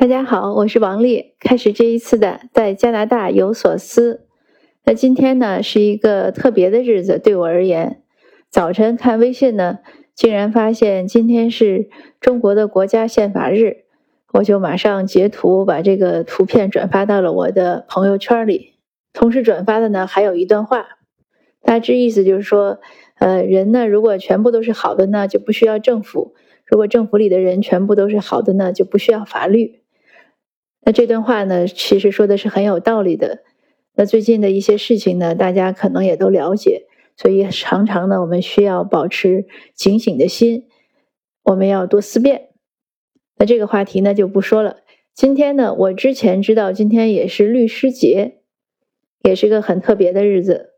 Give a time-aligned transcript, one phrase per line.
[0.00, 1.34] 大家好，我是王丽。
[1.38, 4.26] 开始这一次的在加拿大有所思。
[4.86, 8.00] 那今天呢是一个特别的日子，对我而言，
[8.48, 9.80] 早晨看微信呢，
[10.14, 13.84] 竟然发现今天是中国的国家宪法日，
[14.32, 18.78] 我就马上截图把这个图片转发到了我的朋友圈里。
[19.12, 20.86] 同时转发的呢还有一段话，
[21.62, 22.80] 大致意思就是说，
[23.18, 26.32] 呃，人呢如果全部都是好的呢，就不需要政府；
[26.64, 29.79] 如果政府里的人全部都是好的呢，就不需要法律。
[30.82, 33.44] 那这段话呢，其实说的是很有道理的。
[33.94, 36.86] 那最近的一些事情呢，大家可能也都了解，
[37.16, 40.68] 所以常常呢，我们需要保持警醒的心，
[41.42, 42.48] 我们要多思辨。
[43.36, 44.78] 那这个话题呢就不说了。
[45.12, 48.40] 今天呢，我之前知道今天也是律师节，
[49.22, 50.70] 也是个很特别的日子。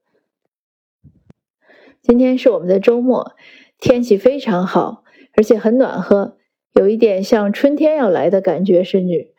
[2.01, 3.33] 今天是我们的周末，
[3.79, 6.39] 天气非常好，而且很暖和，
[6.75, 9.32] 有一点像春天要来的感觉，甚至。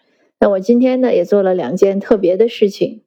[0.43, 3.03] 那我今天呢也做了两件特别的事情。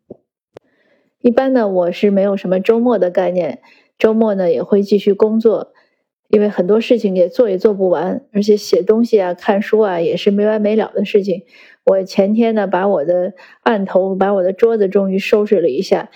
[1.20, 3.60] 一般呢我是没有什么周末的概念，
[3.98, 5.74] 周末呢也会继续工作，
[6.29, 11.42] 因为很多事情也做也做不完，而且写东西啊、看书啊也是没完没了的事情。
[11.84, 16.10] 我前天呢把我的案头、把我的桌子终于收拾了一下，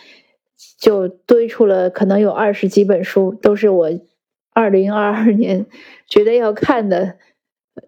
[0.79, 3.91] 就堆出了可能有二十几本书，都是我
[4.55, 5.67] 二零二二年
[6.09, 7.19] 觉得要看的，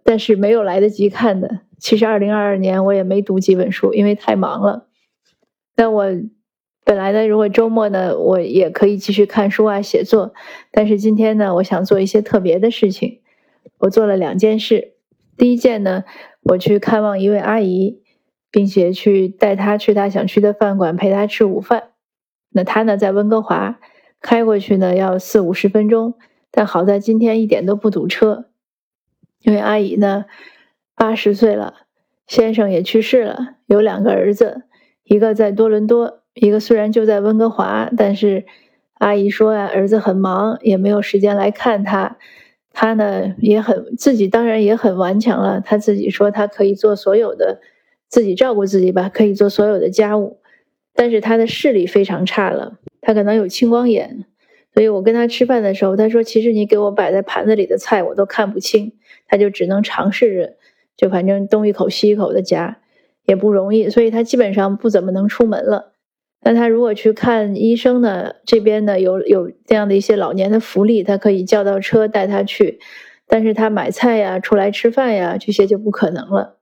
[0.05, 1.61] 但是没有来得及看的。
[1.83, 4.87] 其实，二零二二年我也没读几本书，因为太忙了。
[5.75, 6.07] 那我
[6.85, 10.33] 本来呢，如果周末呢，我也可以继续看书啊、写作。
[10.71, 13.21] 但是今天呢，我想做一些特别的事情。
[13.79, 14.93] 我做了两件事。
[15.37, 16.05] 第一件呢，
[16.43, 18.01] 我去看望一位阿姨，
[18.53, 21.91] 并且去带她去她想去的饭馆陪她吃午饭。
[22.51, 23.81] 那她呢，在温哥华，
[24.21, 26.15] 开过去呢要四五十分钟，
[26.53, 28.45] 但好在今天一点都不堵车，
[29.41, 30.27] 因为阿姨呢。
[31.03, 31.75] 八十岁了，
[32.29, 34.63] 先生也去世了，有两个儿子，
[35.03, 38.45] 一个在多伦多，一个虽然就在温哥华，但是
[38.99, 42.19] 阿姨说呀，儿子很忙，也没有时间来看他。
[42.73, 45.61] 他呢也很自己，当然也很顽强了。
[45.61, 47.61] 他自己说他可以做所有的，
[48.07, 50.39] 自己照顾自己吧，可以做所有的家务，
[50.95, 54.25] 但是他的视力非常差了，他可能有青光眼。
[54.73, 58.93] 所以我跟他吃饭的时候，他说其实你给我摆在盘子里的菜我都看不清，
[59.27, 60.55] 他就只能尝试着。
[60.97, 62.79] 就反正东一口西一口的夹，
[63.25, 65.93] 也不容易，所以他基本上不怎么能出门了。
[66.45, 68.35] 那他如果去看医生呢？
[68.45, 72.81] 这边呢有有这样的一些老年的福利，他可以叫到车带他去。
[73.29, 76.59] 但是他买菜呀、出来吃饭呀，这些就不可能了。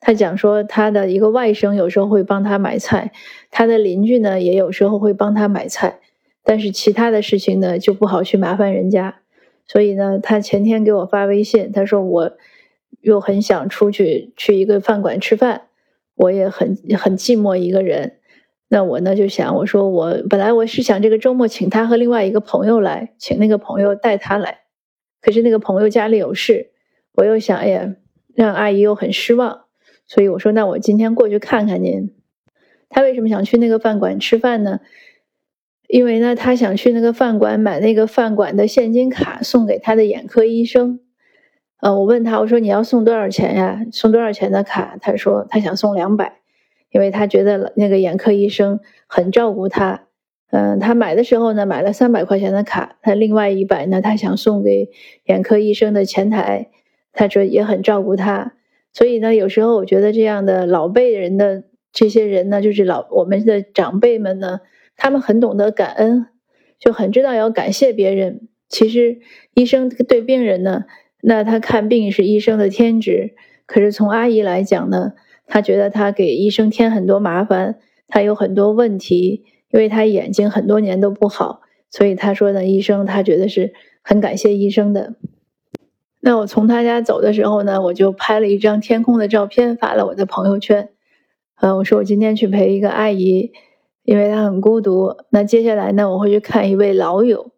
[0.00, 3.12] 他讲说，他的一个外甥有时候会帮他买菜，
[3.50, 6.00] 他的邻居呢也有时候会帮他买菜，
[6.42, 9.20] 但是其他的事情呢就不好去麻烦人家。
[9.66, 12.32] 所以呢，他前天给我发微信，他说我。
[13.00, 15.62] 又很想出去去一个饭馆吃饭，
[16.16, 18.18] 我也很很寂寞一个人。
[18.68, 24.60] 那我呢就想，我说我本来我是想这个周末请他和另外一个朋友来，请那个朋友带他来。
[25.20, 26.70] 可是那个朋友家里有事，
[27.14, 27.94] 我又想，哎呀，
[28.34, 29.62] 让阿姨又很失望。
[30.06, 32.14] 所以我说，那我今天过去看看您。
[32.88, 34.80] 他为什么想去那个饭馆吃饭呢？
[35.88, 41.00] 因为呢，他想去那个饭馆买那个饭馆的现金卡送给他的眼科医生。
[41.80, 43.80] 呃，我问他，我说你要送多少钱呀？
[43.90, 44.98] 送多少钱的卡？
[45.00, 46.40] 他说他想送两百，
[46.90, 50.02] 因为他觉得那个眼科医生很照顾他。
[50.50, 54.90] 嗯，他买的时候呢，买了三百块钱的卡，他另外一百呢，他想送给
[55.24, 56.68] 眼科医生的前台，
[57.14, 58.52] 他说也很照顾他。
[58.92, 64.60] 所以呢，有时候我觉得这样的老辈人的这些人呢，就是老我们的长辈们呢，
[64.96, 66.26] 他们很懂得感恩，
[66.78, 68.48] 就很知道要感谢别人。
[68.68, 69.20] 其实
[69.54, 70.84] 医生对病人呢。
[71.22, 73.34] 那他看病是医生的天职，
[73.66, 75.12] 可是从阿姨来讲呢，
[75.46, 81.60] 她觉得她给医生添很多麻烦，她有很多问题，因为她眼睛很多年都不好，
[81.90, 83.72] 所以她说呢，医生她觉得是
[84.02, 85.14] 很感谢医生的。
[86.20, 90.90] 那我从他家走的时候呢，我就拍了一张天空的照片发了我的朋友圈，
[91.60, 93.52] 呃，我说我今天去陪一个阿姨，
[94.04, 95.16] 因为她很孤独。
[95.30, 97.52] 那接下来呢，我会去看一位老友，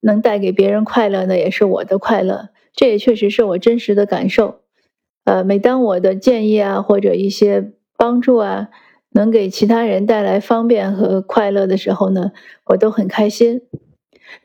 [0.00, 2.50] 能带给别人快乐呢，也是我的快乐。
[2.74, 4.60] 这也确实是我真实的感受，
[5.24, 8.68] 呃，每当我的建议啊或者一些帮助啊
[9.10, 12.32] 能给其他人带来方便和快乐的时候呢，
[12.66, 13.62] 我都很开心。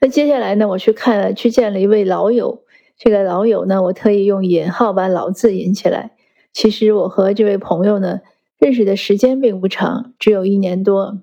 [0.02, 2.64] 那接下来呢，我去看了去见了一位老友，
[2.98, 6.12] 这个老友呢，我特意用引号把老字引起来。
[6.52, 8.22] 其实我和这位朋友呢
[8.58, 11.20] 认识的时间并不长，只有一年多，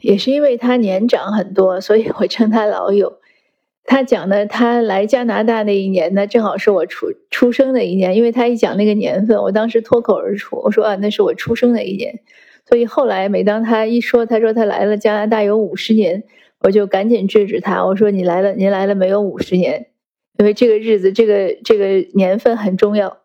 [0.00, 3.18] 也是因为他年长很多，所以我称他老友。
[3.84, 12.20] 他讲的，他来加拿大那一年呢，正好是我出出生的一年，因为他一讲那个年份，我当时脱口而出，我说啊，那是我出生的一年。
[12.64, 16.22] 所以后来每当他一说，他说他来了加拿大有五十年，
[16.60, 19.88] 我就赶紧制止他，我说你来了，您来了没有五十年？
[20.38, 23.18] 因为这个日子，这个这个年份很重要。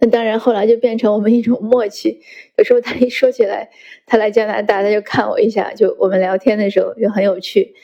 [0.00, 2.20] 那当然，后来就变成我们一种默契。
[2.56, 3.70] 有时候他一说起来，
[4.06, 7.74] 他来加拿大，他就看我一下，就我们聊天的时候就很有趣。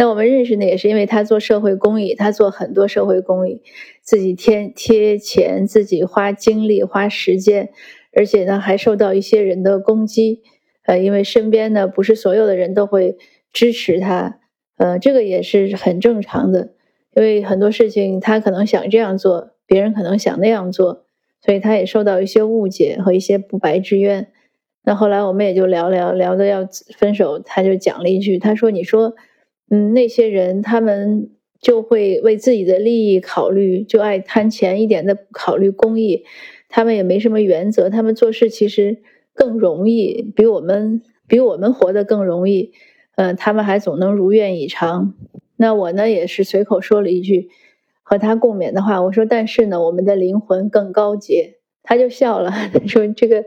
[0.00, 3.62] 那我们认识呢，也是因为他做社会公益，他做很多社会公益，
[4.00, 7.70] 自己贴贴钱，自己花精力花时间，
[8.12, 10.42] 而且呢还受到一些人的攻击，
[10.86, 13.16] 呃，因为身边呢不是所有的人都会
[13.52, 14.38] 支持他，
[14.76, 16.74] 呃，这个也是很正常的，
[17.16, 21.06] 因为很多事情他可能想这样做，别人可能想那样做，
[21.44, 24.28] 所以他也受到一些误解和一些不白之冤。
[24.84, 29.16] 那后来我们也就聊聊聊的要分手，他就讲了一句，他说：“你说。”
[29.70, 31.30] 嗯，那些人他们
[31.60, 36.24] 就会为自己的利益考虑，就爱贪钱一点的考虑公益，
[36.68, 39.02] 他们也没什么原则，他们做事其实
[39.34, 42.72] 更容易，比我们比我们活得更容易，
[43.16, 45.14] 嗯，他们还总能如愿以偿。
[45.56, 47.48] 那我呢也是随口说了一句
[48.02, 53.44] 和他共勉的话，我说但是呢，我们的灵魂更高洁，他就笑了，他说这个，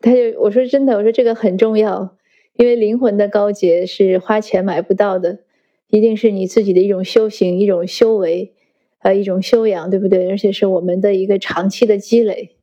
[0.00, 2.17] 他就我说真的，我说这个很重要。
[2.58, 5.38] 因为灵魂的高洁是花钱买不到的，
[5.86, 8.52] 一定是你自己的一种修行、一种修为，
[8.98, 10.28] 呃，一种修养，对不对？
[10.28, 12.56] 而且是我们的一个长期的积累。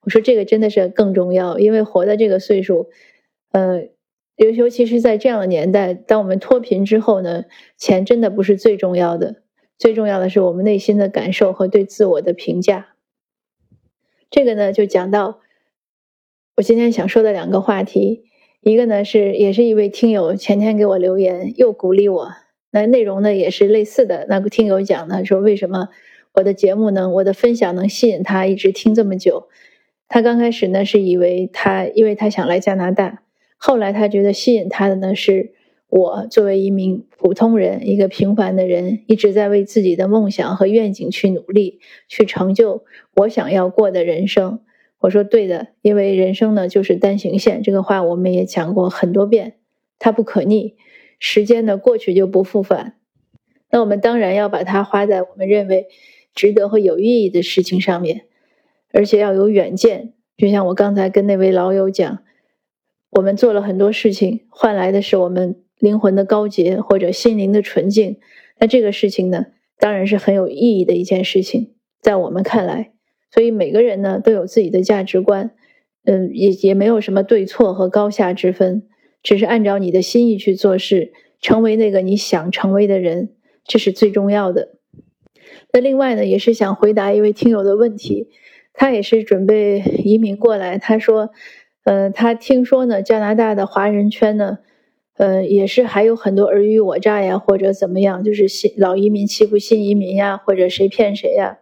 [0.00, 2.88] 我说这个真的是更重要，因为活到这个岁数，
[3.50, 3.88] 呃，
[4.36, 7.44] 尤尤其是在这样的年代，当我们脱贫之后呢，
[7.76, 9.42] 钱真的不是最重要的，
[9.76, 12.94] 最重要的是我们内心的感受和对自我的评价。
[14.30, 15.40] 这个呢，就讲到
[16.56, 18.31] 我今天想说的两个话题。
[18.62, 22.28] 一个呢是也是一位听友前天给我留言，又鼓励我。
[22.70, 24.24] 那内容呢也是类似的。
[24.28, 25.88] 那个听友讲呢说，为什么
[26.34, 29.48] 我的节目呢，我的分享能吸引他一直听这么久？
[30.06, 33.24] 他刚开始呢是以为他，因为他想来加拿大，
[33.56, 35.54] 后来他觉得吸引他的呢是
[35.88, 42.84] 我作为一名普通人，一个平凡的人，一直在为自己的梦想和愿景去努力，去成就
[43.16, 44.60] 我想要过的人生。
[45.02, 49.56] 我说对的，因为人生呢就是单行线，这个话我们也讲过很多遍，
[49.98, 50.76] 它不可逆，
[51.18, 52.94] 时间呢过去就不复返。
[53.68, 55.88] 那我们当然要把它花在我们认为
[56.34, 58.26] 值得和有意义的事情上面，
[58.92, 60.12] 而且要有远见。
[60.36, 62.20] 就像我刚才跟那位老友讲，
[63.10, 68.20] 我们做了很多事情，换来的是我们灵魂的高洁或者心灵的纯净。
[68.60, 69.46] 那这个事情呢，
[69.78, 72.92] 当然是很有意义的一件事情，在我们看来。
[73.32, 75.52] 所以每个人呢都有自己的价值观，
[76.04, 78.82] 嗯，也也没有什么对错和高下之分，
[79.22, 83.30] 只是按照你的心意去做事，成为那个你想成为的人，
[83.64, 84.74] 这是最重要的。
[85.72, 88.28] 那另外呢，也是想回答一位听友的问题，
[88.74, 91.30] 他也是准备移民过来，他说，
[91.84, 94.58] 呃，他听说呢，加拿大的华人圈呢，
[95.16, 101.60] 呃，也是还有很多尔虞我诈呀，或者怎么样，就是新老移民欺负新移民呀，或者谁骗谁呀。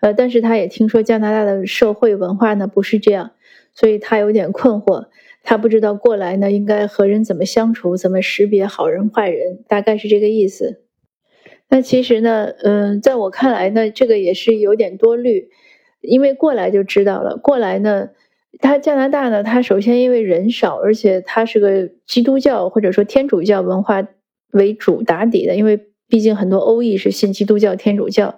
[0.00, 3.30] 呃，但是他也听说加拿大的社会文化呢不是这样，
[3.74, 5.06] 所以他有点困惑，
[5.42, 10.82] 他不知道过来呢应该和人怎么相处，怎么识别好人坏人，大概是这个意思。
[11.70, 15.48] 那其实呢，嗯，在我看来呢，这个也是有点多虑，
[16.02, 17.38] 因为过来就知道了。
[17.38, 18.10] 过来呢，
[18.60, 24.06] 他加拿大呢，他首先因为人少，而且他是个基督教或者说天主教文化
[24.52, 28.36] 为主打底的，因为毕竟很多欧裔是信基督教、天主教。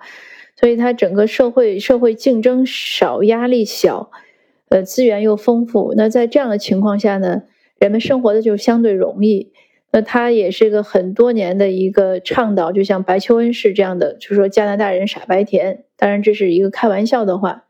[0.58, 4.10] 所以它整个社会社会竞争少，压力小，
[4.68, 5.94] 呃，资源又丰富。
[5.96, 7.42] 那在这样的情况下呢，
[7.78, 9.52] 人们生活的就相对容易。
[9.92, 15.84] 那他也是个很多年的一个倡导，就像白求恩式这样的，就说加拿大人傻白甜。
[15.96, 17.64] 当然这是一个开玩笑的话，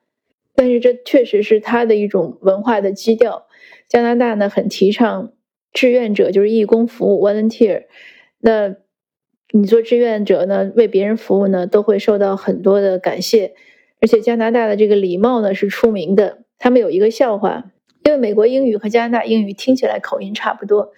[0.55, 3.47] 但是这确实是他的一种文化的基调。
[3.89, 5.33] 加拿大呢很提倡
[5.73, 7.85] 志愿者，就是义工服务 （volunteer）。
[8.41, 8.75] 那
[9.53, 13.55] 你做志愿者呢，为别人服务呢，都会受到很多的感谢。
[14.01, 16.39] 而且加拿大的这个礼貌呢是出名的。
[16.59, 17.65] 他们有一个笑话，
[18.05, 20.93] 因为美国英语和加拿大英语听起来口音差不多，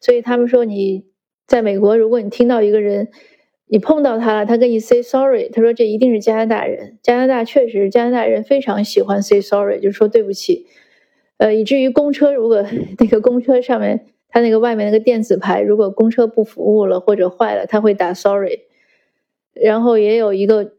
[0.00, 1.04] 所以他们说你
[1.46, 3.08] 在美国，如果你听到一个人，
[3.66, 6.98] 你碰到他了，他跟你 say sorry，他说这一定是加拿大人。
[7.02, 10.66] 加拿大确实，加拿大人非常喜欢 say sorry，就说对不起。
[11.38, 12.64] 呃，以至于公车如果
[13.00, 14.06] 那个公车上面。
[14.34, 18.62] 他那个外面那个电子牌，如果公车不服务了或者坏了，他会打 sorry。
[19.52, 20.72] 然后也有一个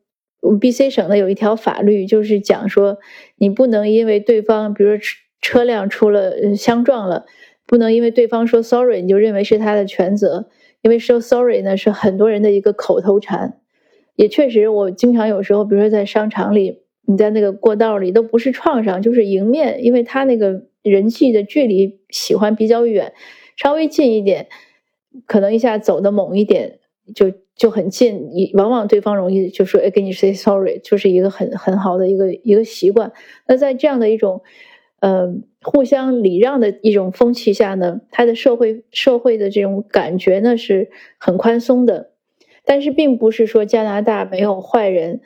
[0.59, 2.97] ，B C 省的有一条法律，就是讲说，
[3.37, 5.01] 你不能因为对方，比如说
[5.41, 7.25] 车辆出了相撞了，
[7.65, 10.49] 不能因为对方说 sorry，你就认为是他的全责，
[10.81, 13.61] 因为说 sorry 呢是很多人的一个口头禅，
[14.17, 23.13] 也确实，我经常有时候，比如说在商场里，你在那个过道里，都不是撞上就是迎面，因为他那个人际的距离喜欢比较远，
[23.55, 24.47] 稍微近一点，
[25.25, 26.79] 可能一下走的猛一点，
[27.13, 33.11] 就就很近，你往往对方容易就说哎，给你 say sorry，就是一个很很好的一个一个习惯。
[33.47, 34.41] 那在这样的一种。
[35.01, 42.13] 呃，互相礼让的一种风气下呢，他的社会社会的这种感觉呢是很宽松的，
[42.63, 45.21] 但是并不是说加拿大没有坏人，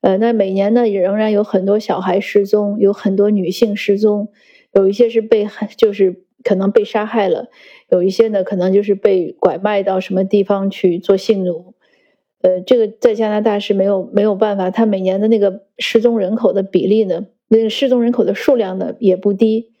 [0.00, 4.32] 呃，那每年呢也仍然有很多小孩失踪，有很多女性失踪，
[4.72, 5.46] 有一些是被
[5.76, 7.48] 就是可能被杀害了，
[7.88, 11.74] 有一些呢可能就是被拐卖到什么地方去做性奴，
[12.42, 17.26] 呃，这个在加拿大是没有没有办法，他每年的那个失踪人口的比例呢。
[17.52, 19.72] 那个失踪人口的数量呢也不低，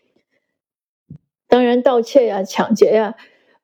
[1.46, 3.14] 当然盗窃呀、抢劫呀，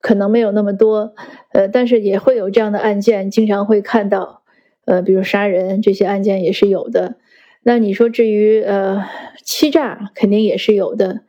[0.00, 1.12] 可能没有那么多，
[1.53, 4.43] 呃，但是也会有这样的案件，经常会看到，
[4.85, 7.17] 呃，比如杀人这些案件也是有的。
[7.65, 9.05] 那你说至于呃
[9.43, 11.23] 欺诈，肯定也是有的，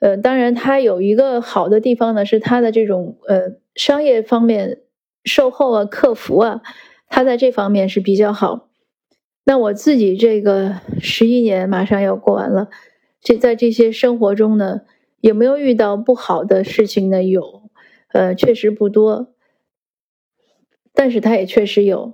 [0.00, 4.80] 呃，当然它有一个好的地方呢，是它的这种呃商业方面
[5.24, 6.62] 售后啊、客服啊，
[7.08, 8.68] 它在这方面是比较好。
[9.44, 12.68] 那我自己这个十一年马上要过完了，
[13.20, 14.82] 这在这些生活中呢，
[15.20, 17.22] 有没有遇到不好的事情呢？
[17.24, 17.62] 有，
[18.12, 19.32] 呃，确实不多，
[20.92, 22.12] 但是它也确实有。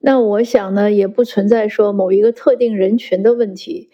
[0.00, 3.88] 那我想呢，也不存在说某一个特定人群的问题。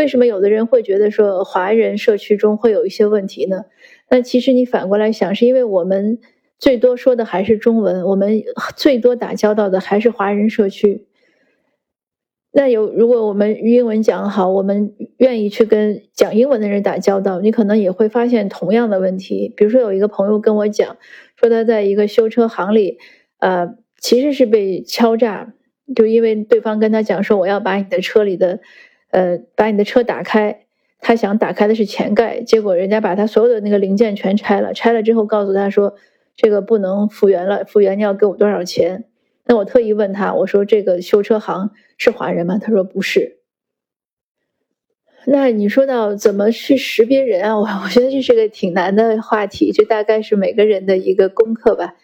[0.00, 3.66] 为什么有的人会觉得说华人社区中会有一些问题呢？
[4.08, 6.18] 那其实你反过来想，是因为我们
[6.58, 8.42] 最多说的还是中文，我们
[8.74, 11.06] 最多打交道的还是华人社区。
[12.50, 19.52] 那有，如果我们英文讲好，我们愿意去跟讲英文的人打交道，你可能也会发现同样的问题。
[19.54, 20.96] 比如说，有一个朋友跟我讲，
[21.36, 22.96] 说他在一个修车行里，
[23.38, 25.52] 呃，其实是被敲诈，
[25.94, 28.60] 就因为对方跟他讲说，我要把你的车里的，
[29.10, 30.66] 呃，把你的车打开，
[31.00, 35.94] 他想打开的是前盖，结果人家把他所有的那个零件全拆了，拆了之后告诉他说，
[36.36, 39.04] 这个不能复原了，复原你要给我多少钱？
[39.46, 41.70] 那我特意问他，我说这个修车行。
[42.02, 42.56] 是华人吗？
[42.58, 43.40] 他说不是。
[45.26, 47.58] 那你说到怎么去识别人啊？
[47.58, 51.96] 我我觉得这是个挺难的话题，这大概是每个人的一个功课吧。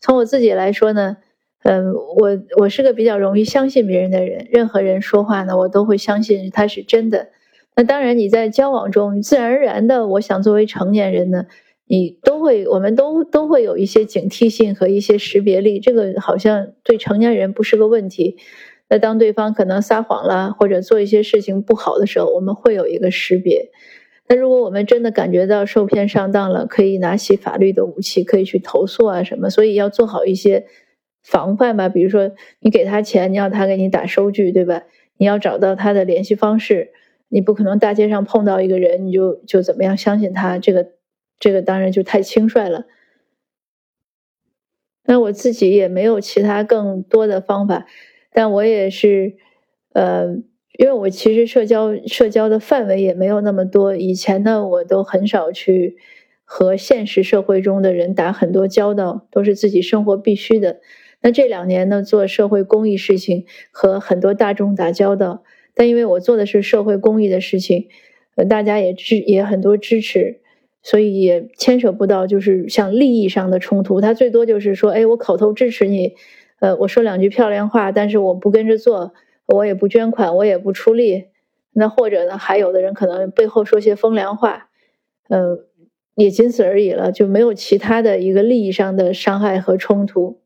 [0.00, 1.18] 从我自己来说呢，
[1.64, 7.28] 嗯，我我是个比较容易相信别人的人，任何人说话呢，我都会相信他是真的。
[7.74, 11.46] 那当然，你在交往中自然而然的，我想作为成年人呢，
[11.86, 18.36] 你都会，我们都都会有一些警惕性和一些识别力，这个好像对成年人不是个问题。
[18.90, 23.70] 那当对方可能撒谎了，或者做一些事情不好的时候，我们会有一个识别。
[24.28, 29.48] 那如果我们真的感觉到受骗上当了，可以拿起法律的武器，可以去投诉啊什么。
[29.48, 30.66] 所以要做好一些
[31.24, 31.88] 防范吧。
[31.88, 34.84] 比如说，你给他钱，你要他给你打收据，对吧？
[35.16, 36.92] 你要找到他的联系方式。
[37.28, 40.58] 你不可能大街上碰到一个人，你就就怎么样相信他？
[40.58, 40.90] 这个
[41.40, 42.84] 这个当然就太轻率了。
[45.06, 47.86] 那我自己也没有其他更多的方法。
[48.32, 49.34] 但我也是，
[49.92, 50.28] 呃，
[50.78, 53.96] 因为我其实社交社交的范围也没有那么多。
[53.96, 55.96] 以前呢，我都很少去
[56.44, 60.80] 和现实社会中的人打很多交道，都是自己生活必须的。
[61.24, 65.42] 那这两年呢，做社会公益事情，和很多大众打交道。
[65.74, 67.88] 但因为我做的是社会公益的事情，
[68.36, 70.42] 呃，大家也支也很多支持，
[70.82, 74.02] 所以也牵扯不到就是像利益上的冲突。
[74.02, 76.12] 他最多就是说，哎，我口头支持你。
[76.60, 79.14] 呃，我说两句漂亮话，但是我不跟着做，
[79.46, 81.24] 我也不捐款，我也不出力。
[81.72, 84.68] 那或者呢，还有的人可能背后说些风凉话，
[85.30, 85.58] 嗯，
[86.16, 90.43] 也仅此而已了，就没有其他的一个利益上的伤害和冲突。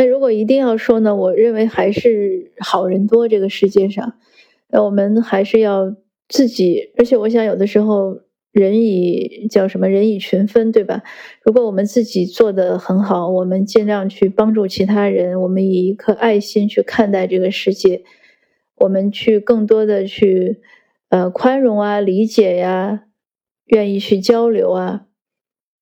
[0.00, 4.14] 那如果一定要说呢，我认为还是好人多这个世界上，
[4.70, 5.94] 那我们还是要
[6.26, 8.20] 自己，而且我想有的时候。
[8.52, 9.88] 人以叫什么？
[9.88, 11.04] 人以群分，对吧？
[11.44, 18.02] 如果我们自己做的很好，我们尽量去帮助其他人，我们以一颗爱心去看待这个世界，
[18.74, 20.62] 我们去更多的去
[21.10, 23.04] 呃宽容啊、理解呀，
[23.66, 25.06] 愿意去交流啊，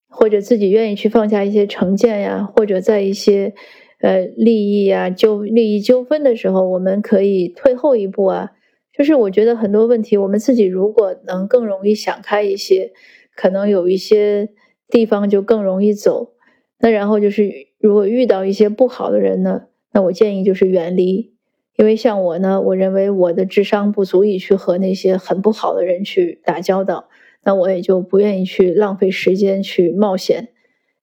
[0.07, 3.55] 或者自己愿意去放下一些成见呀，或者在一些
[4.01, 8.51] 呃利益啊纠利益纠纷的时候，我们可以退后一步啊。
[8.91, 12.91] 就是我觉得很多问题，我们自己如果能更容易想开一些，
[13.35, 14.49] 可能有一些
[14.89, 16.33] 地方就更容易走。
[16.79, 19.63] 那然后就是，如果遇到一些不好的人呢，
[19.93, 21.33] 那我建议就是远离。
[21.77, 27.07] 因为像我呢，我认为我的智商不足以去和那些很不好的人去打交道，
[27.45, 30.49] 那我也就不愿意去浪费时间去冒险，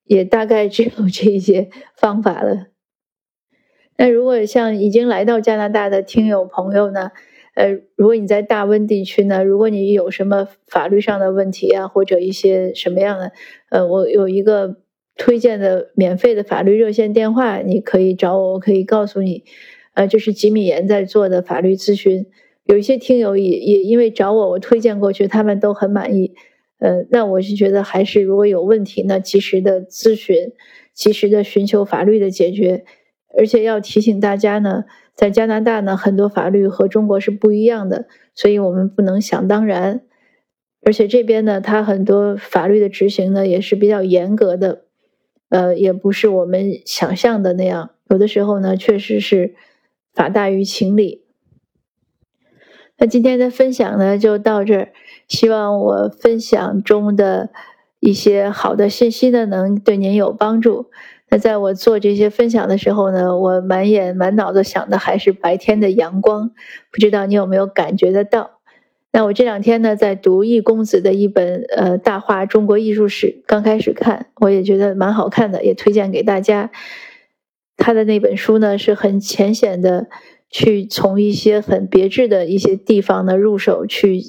[0.04, 2.66] 也大概只有这些方法了。
[3.98, 7.12] 那如果像已经来到加拿大的听友朋友呢，
[7.54, 13.32] 呃，如果你在大温地区呢，如果你有什么法律上的问题啊，或者一些什么样的，
[13.70, 14.76] 呃，我有一个
[15.16, 19.44] 推荐的免费的法律热线电话，你可以找我，我可以告诉你，
[19.94, 22.26] 呃，就是吉米岩在做的法律咨询。
[22.64, 26.34] 有一些听友也也因为找我，我推荐过去，他们都很满意。
[26.78, 30.52] 呃，那我是觉得还是如果有问题呢，及时的咨询，
[30.92, 32.84] 及时的寻求法律的解决。
[33.38, 40.02] 而且要提醒大家呢，在加拿大呢，很多法律和中国是不一样的，所以我们不能想当然。
[40.82, 44.82] 而且这边呢，它很多法律的执行呢也是比较严格的，
[45.48, 47.90] 呃，也不是我们想象的那样。
[48.08, 49.54] 有的时候呢，确实是
[50.14, 51.24] 法大于情理。
[52.98, 54.92] 那今天的分享呢就到这儿，
[55.28, 57.50] 希望我分享中的
[58.00, 60.86] 一些好的信息呢能对您有帮助。
[61.28, 66.50] 那在我做这些分享的时候呢，我满眼满脑子想的还是白天的阳光，
[66.92, 68.60] 不知道你有没有感觉得到？
[69.12, 76.70] 那我这两天呢，在读易公子的一本呃《大话中国艺术史》，刚开始看，我也觉得蛮好看的，也推荐给大家。
[77.78, 80.06] 他的那本书呢，是很浅显的，
[80.50, 84.20] 去从一些很别致的一些地方呢入手，去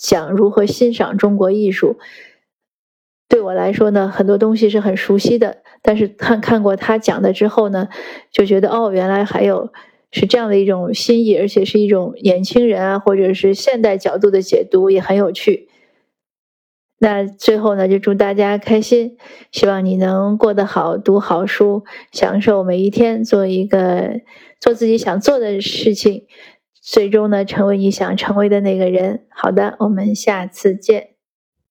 [0.00, 1.98] 讲如何欣赏中国艺术。
[3.28, 5.58] 对我来说呢，很多东西是很熟悉的。
[5.86, 7.86] 但是看看过他讲的之后呢，
[8.32, 9.72] 就觉得哦，原来还有
[10.10, 15.68] 是这样的一种心意，而且是一种年轻人啊，或者是现代角度的解读，也很有趣。
[16.98, 19.16] 那最后呢，就祝大家开心，
[19.52, 24.22] 希望你能过得好，读好书，享受每一天，做一个
[24.60, 26.24] 做自己想做的事情，
[26.82, 29.26] 最终呢，成为你想成为的那个人。
[29.30, 31.15] 好的，我们下次见。